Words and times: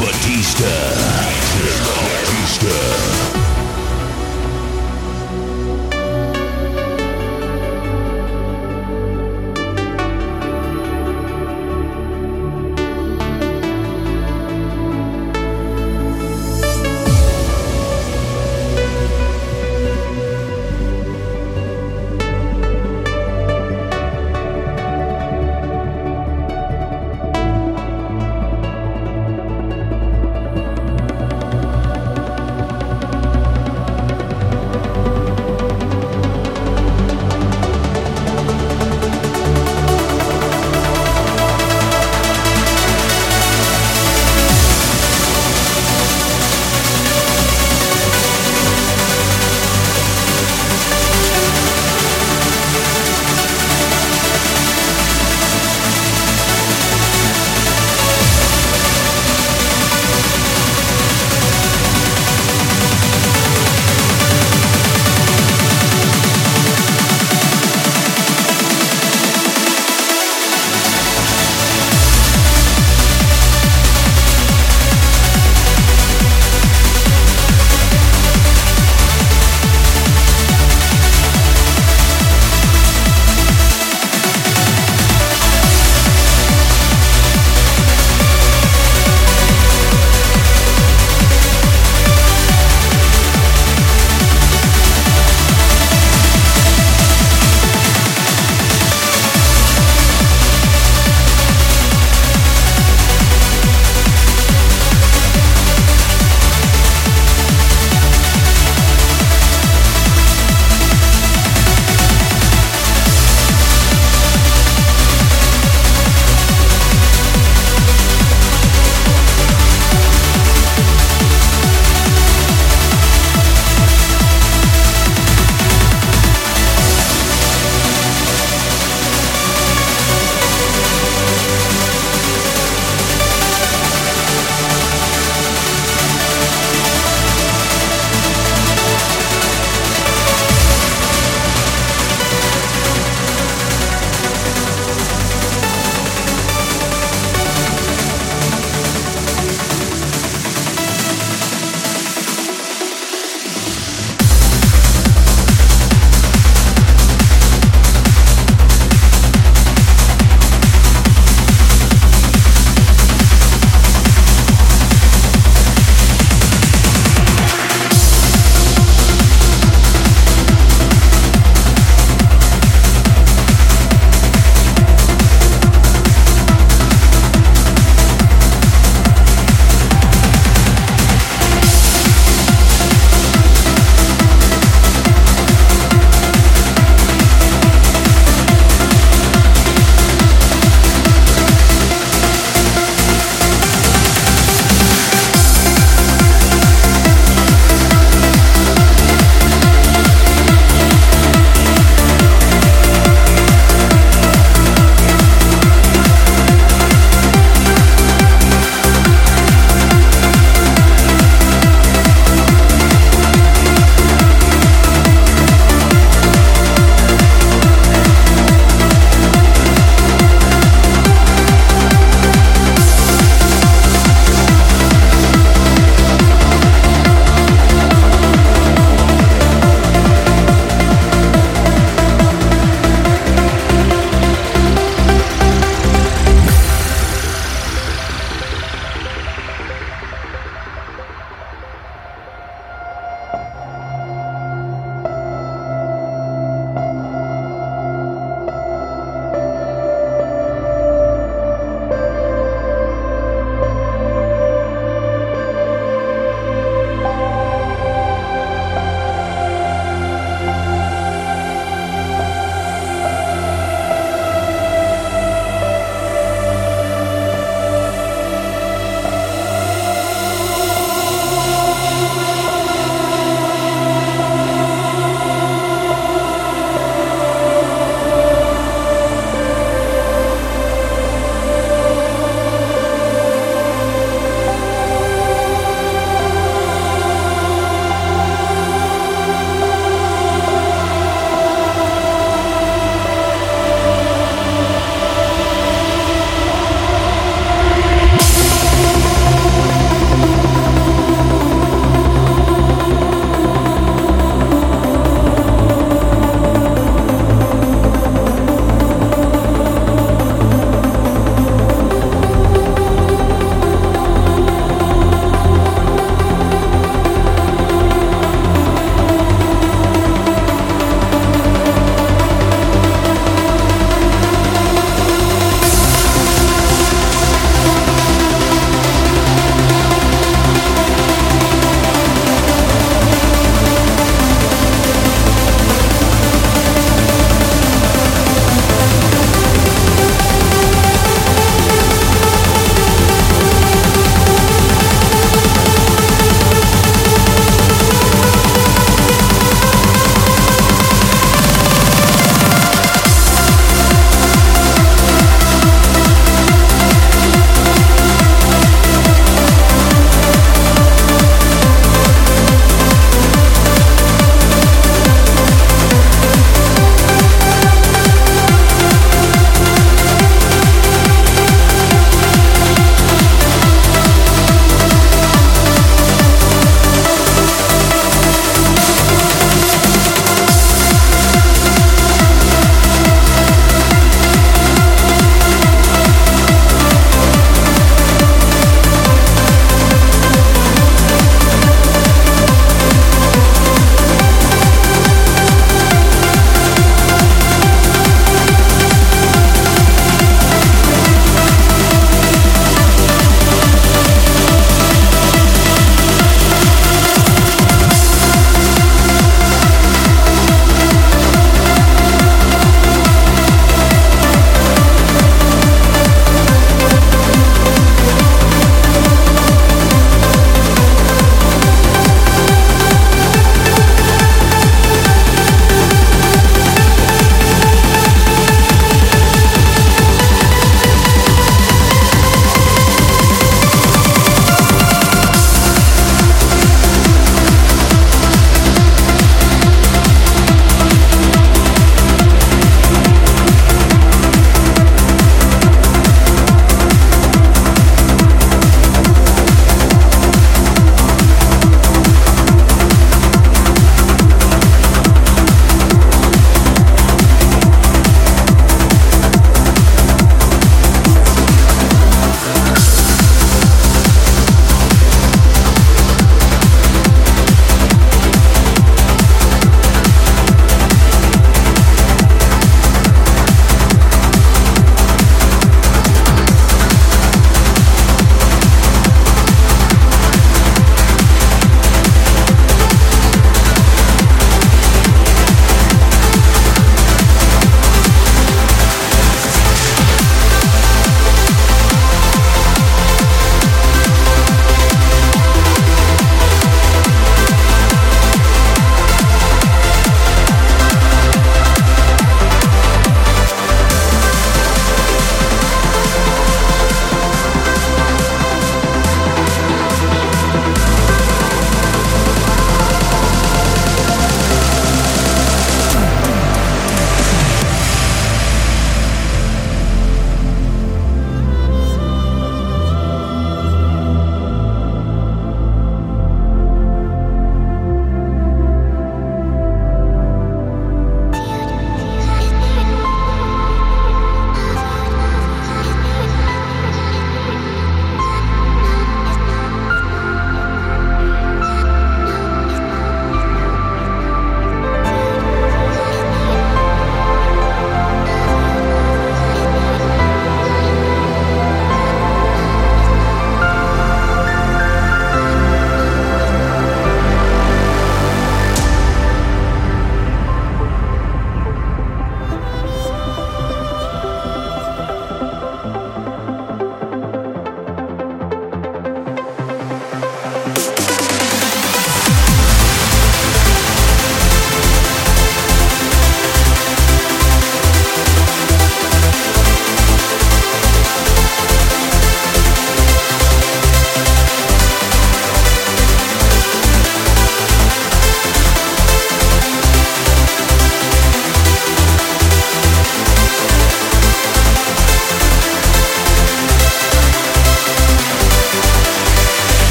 Batista. 0.00 0.64
Batista. 0.64 1.92
Batista. 2.08 3.19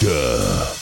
Batista. 0.00 0.79